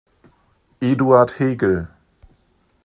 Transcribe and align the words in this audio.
Eduard 0.81 1.37
Hegel. 1.37 1.85